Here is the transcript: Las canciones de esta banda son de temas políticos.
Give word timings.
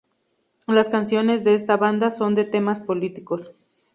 Las 0.65 0.89
canciones 0.89 1.43
de 1.43 1.53
esta 1.53 1.77
banda 1.77 2.09
son 2.09 2.33
de 2.33 2.43
temas 2.43 2.79
políticos. 2.81 3.51